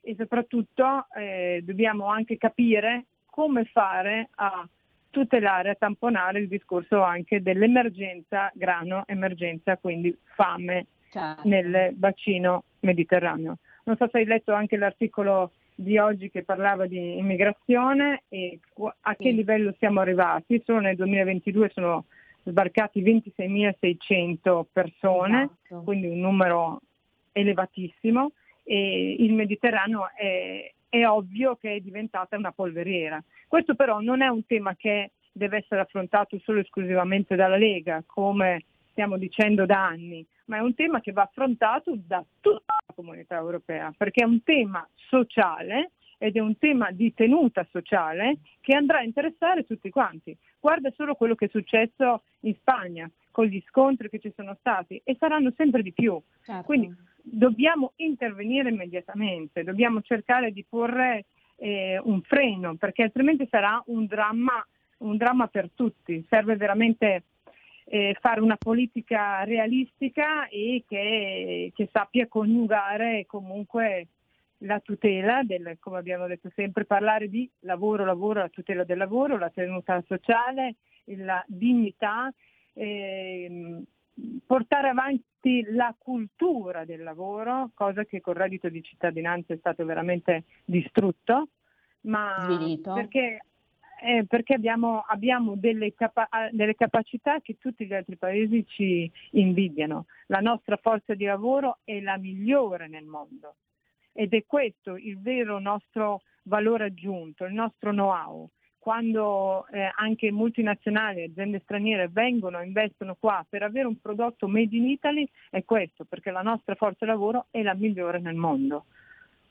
[0.00, 4.66] e soprattutto eh, dobbiamo anche capire come fare a
[5.10, 11.46] tutelare, a tamponare il discorso anche dell'emergenza grano, emergenza quindi fame certo.
[11.46, 13.58] nel bacino mediterraneo.
[13.88, 18.60] Non so se hai letto anche l'articolo di oggi che parlava di immigrazione e
[19.00, 20.60] a che livello siamo arrivati.
[20.62, 22.04] Solo nel 2022 sono
[22.44, 25.84] sbarcati 26.600 persone, esatto.
[25.84, 26.82] quindi un numero
[27.32, 28.32] elevatissimo
[28.62, 33.24] e il Mediterraneo è, è ovvio che è diventata una polveriera.
[33.46, 38.02] Questo però non è un tema che deve essere affrontato solo e esclusivamente dalla Lega,
[38.04, 42.94] come stiamo dicendo da anni, ma è un tema che va affrontato da tutta la
[42.94, 48.74] comunità europea, perché è un tema sociale ed è un tema di tenuta sociale che
[48.74, 50.36] andrà a interessare tutti quanti.
[50.58, 55.00] Guarda solo quello che è successo in Spagna con gli scontri che ci sono stati
[55.04, 56.20] e saranno sempre di più.
[56.42, 56.64] Certo.
[56.64, 56.92] Quindi
[57.22, 61.26] dobbiamo intervenire immediatamente, dobbiamo cercare di porre
[61.56, 64.66] eh, un freno perché altrimenti sarà un dramma,
[64.98, 66.24] un dramma per tutti.
[66.28, 67.22] Serve veramente
[67.90, 74.08] eh, fare una politica realistica e che, che sappia coniugare comunque
[74.62, 79.38] la tutela del, come abbiamo detto sempre, parlare di lavoro, lavoro, la tutela del lavoro,
[79.38, 80.74] la tenuta sociale,
[81.04, 82.30] la dignità,
[82.74, 83.82] ehm,
[84.44, 90.44] portare avanti la cultura del lavoro, cosa che col reddito di cittadinanza è stato veramente
[90.64, 91.48] distrutto,
[92.02, 92.92] ma Svilito.
[92.92, 93.44] perché,
[94.00, 100.06] eh, perché abbiamo, abbiamo delle, capa- delle capacità che tutti gli altri paesi ci invidiano.
[100.26, 103.56] La nostra forza di lavoro è la migliore nel mondo
[104.12, 108.48] ed è questo il vero nostro valore aggiunto, il nostro know-how.
[108.78, 114.74] Quando eh, anche multinazionali, aziende straniere vengono e investono qua per avere un prodotto made
[114.74, 118.86] in Italy è questo, perché la nostra forza lavoro è la migliore nel mondo.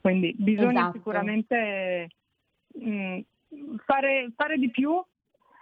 [0.00, 0.96] Quindi bisogna Esatto.
[0.96, 2.08] sicuramente
[2.74, 3.18] mh,
[3.84, 5.02] fare, fare di più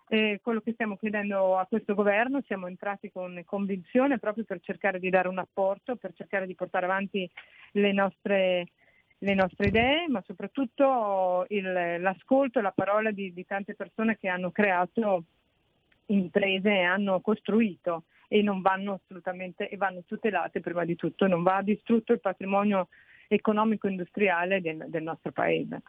[0.09, 4.99] eh, quello che stiamo chiedendo a questo governo, siamo entrati con convinzione proprio per cercare
[4.99, 7.28] di dare un apporto, per cercare di portare avanti
[7.72, 8.68] le nostre,
[9.18, 14.28] le nostre idee, ma soprattutto il- l'ascolto e la parola di, di tante persone che
[14.28, 15.24] hanno creato
[16.07, 21.43] imprese e hanno costruito e non vanno assolutamente e vanno tutelate prima di tutto, non
[21.43, 22.89] va distrutto il patrimonio
[23.28, 25.82] economico-industriale del, del nostro paese.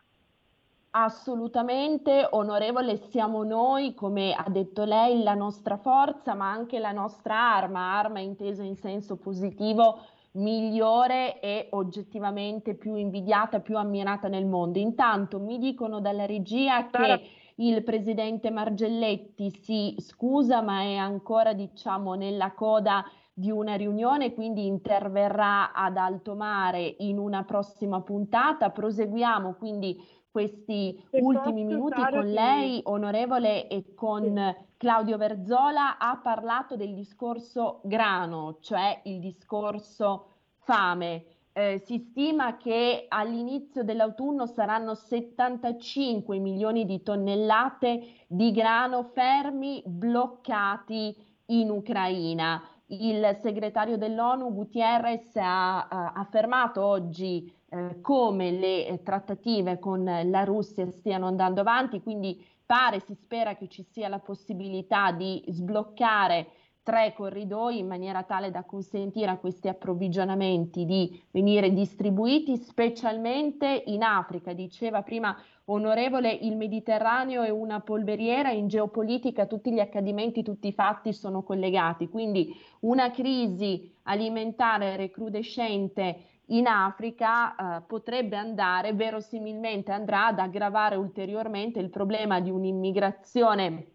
[0.99, 7.35] Assolutamente, onorevole, siamo noi, come ha detto lei, la nostra forza, ma anche la nostra
[7.35, 9.99] arma, arma intesa in senso positivo,
[10.31, 14.79] migliore e oggettivamente più invidiata, più ammirata nel mondo.
[14.79, 21.53] Intanto mi dicono dalla regia Sara- che il presidente Margelletti si scusa, ma è ancora,
[21.53, 28.71] diciamo, nella coda di una riunione, quindi interverrà ad alto mare in una prossima puntata.
[28.71, 29.95] Proseguiamo quindi
[30.37, 35.97] questi Se ultimi posso, minuti con ti- lei, onorevole, e con Claudio Verzola.
[35.97, 40.27] Ha parlato del discorso grano, cioè il discorso
[40.59, 41.23] fame.
[41.53, 51.15] Eh, si stima che all'inizio dell'autunno saranno 75 milioni di tonnellate di grano fermi, bloccati
[51.47, 52.61] in Ucraina.
[52.89, 60.43] Il segretario dell'ONU Gutierrez ha eh, affermato oggi eh, come le eh, trattative con la
[60.43, 66.47] Russia stiano andando avanti, quindi pare, si spera che ci sia la possibilità di sbloccare
[66.87, 74.03] tre corridoi in maniera tale da consentire a questi approvvigionamenti di venire distribuiti, specialmente in
[74.03, 74.53] Africa.
[74.53, 80.71] Diceva prima onorevole, il Mediterraneo è una polveriera, in geopolitica tutti gli accadimenti, tutti i
[80.71, 90.27] fatti sono collegati, quindi una crisi alimentare recrudescente in Africa eh, potrebbe andare, verosimilmente andrà
[90.27, 93.87] ad aggravare ulteriormente il problema di un'immigrazione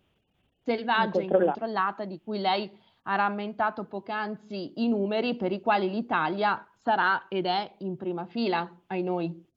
[0.63, 2.05] selvaggia e Incontrollata.
[2.05, 2.71] di cui lei
[3.03, 8.71] ha rammentato poc'anzi i numeri per i quali l'Italia sarà ed è in prima fila,
[8.87, 9.51] ai noi.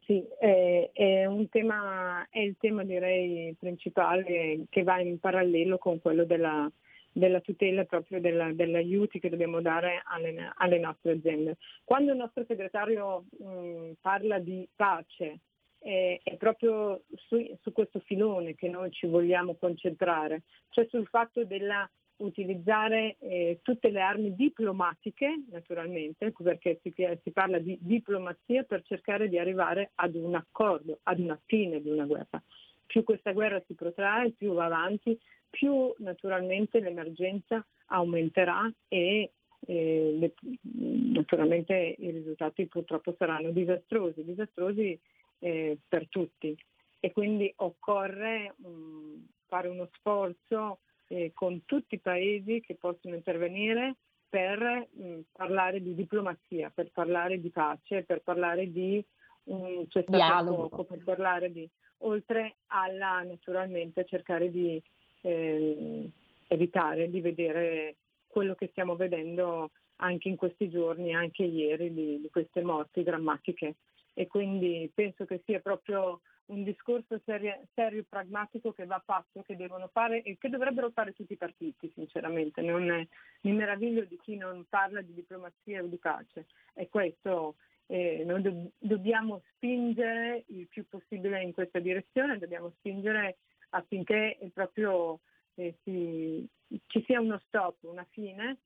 [0.00, 5.98] Sì, è, è un tema, è il tema direi principale che va in parallelo con
[6.00, 6.70] quello della,
[7.14, 11.56] della tutela proprio della- aiuti che dobbiamo dare alle, alle nostre aziende.
[11.84, 15.38] Quando il nostro segretario mh, parla di pace,
[15.78, 21.44] è, è proprio su, su questo filone che noi ci vogliamo concentrare, cioè sul fatto
[21.44, 26.92] della utilizzare eh, tutte le armi diplomatiche, naturalmente, perché si,
[27.22, 31.90] si parla di diplomazia per cercare di arrivare ad un accordo, ad una fine di
[31.90, 32.42] una guerra.
[32.86, 35.18] Più questa guerra si protrae, più va avanti,
[35.54, 39.30] più naturalmente l'emergenza aumenterà e
[39.66, 40.34] eh, le-
[41.12, 44.98] naturalmente i risultati purtroppo saranno disastrosi, disastrosi
[45.38, 46.56] eh, per tutti
[46.98, 53.96] e quindi occorre mh, fare uno sforzo eh, con tutti i paesi che possono intervenire
[54.28, 59.04] per mh, parlare di diplomazia, per parlare di pace, per parlare di
[59.46, 60.68] il Dialogo.
[60.68, 64.82] fuoco, per parlare di, oltre alla naturalmente cercare di
[65.24, 66.10] ehm,
[66.48, 67.96] evitare di vedere
[68.26, 73.76] quello che stiamo vedendo anche in questi giorni, anche ieri, di, di queste morti drammatiche.
[74.12, 79.56] E quindi penso che sia proprio un discorso serio e pragmatico che va fatto, che
[79.56, 82.60] devono fare e che dovrebbero fare tutti i partiti, sinceramente.
[82.60, 83.06] Non è-
[83.42, 86.46] mi meraviglio di chi non parla di diplomazia o di pace.
[86.72, 87.56] È questo
[87.86, 93.36] eh, noi do- dobbiamo spingere il più possibile in questa direzione, dobbiamo spingere
[93.74, 95.20] affinché proprio
[95.54, 96.46] eh, si,
[96.86, 98.58] ci sia uno stop, una fine,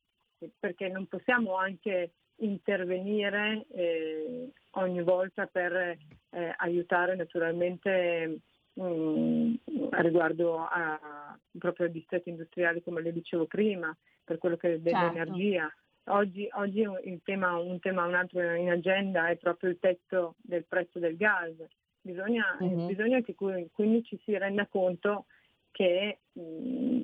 [0.59, 8.41] perché non possiamo anche intervenire eh, ogni volta per eh, aiutare naturalmente
[8.75, 9.55] mh, mm,
[9.91, 15.63] riguardo a proprio distretti industriali come le dicevo prima, per quello che è dell'energia.
[15.63, 15.87] Certo.
[16.11, 20.65] Oggi, oggi il tema, un tema, un altro in agenda è proprio il tetto del
[20.65, 21.55] prezzo del gas.
[22.09, 22.87] Bisogna, mm-hmm.
[22.87, 25.27] bisogna che quindi ci si renda conto
[25.71, 27.03] che mh,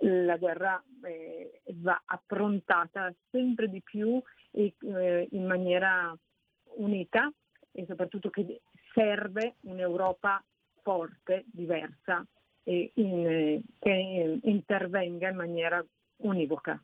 [0.00, 4.20] la guerra eh, va approntata sempre di più
[4.50, 6.12] e, eh, in maniera
[6.74, 7.32] unita
[7.70, 8.62] e soprattutto che
[8.92, 10.44] serve un'Europa
[10.82, 12.26] forte, diversa
[12.64, 15.84] e in, eh, che intervenga in maniera
[16.16, 16.82] univoca.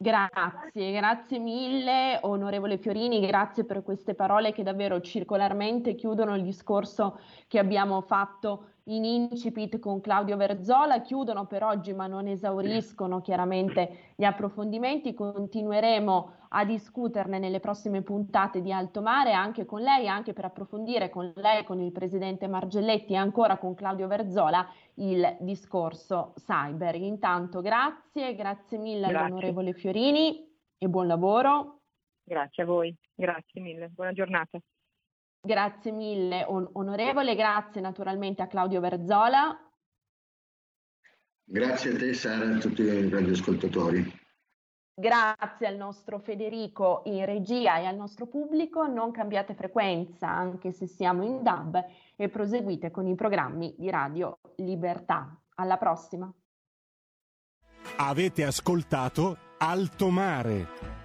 [0.00, 7.18] Grazie, grazie mille onorevole Fiorini, grazie per queste parole che davvero circolarmente chiudono il discorso
[7.48, 14.12] che abbiamo fatto in incipit con Claudio Verzola, chiudono per oggi ma non esauriscono chiaramente
[14.14, 20.32] gli approfondimenti, continueremo a discuterne nelle prossime puntate di Alto Mare anche con lei, anche
[20.32, 26.34] per approfondire con lei, con il presidente Margelletti e ancora con Claudio Verzola il discorso
[26.36, 26.94] cyber.
[26.96, 29.16] Intanto grazie, grazie mille grazie.
[29.16, 30.46] all'onorevole Fiorini
[30.78, 31.80] e buon lavoro.
[32.22, 34.58] Grazie a voi, grazie mille, buona giornata.
[35.40, 39.56] Grazie mille on- onorevole, grazie naturalmente a Claudio Verzola.
[41.44, 44.26] Grazie a te Sara e a tutti i radioascoltatori.
[44.98, 48.88] Grazie al nostro Federico in regia e al nostro pubblico.
[48.88, 51.84] Non cambiate frequenza anche se siamo in DAB
[52.16, 55.40] e proseguite con i programmi di Radio Libertà.
[55.54, 56.28] Alla prossima.
[57.98, 60.97] Avete ascoltato Alto Mare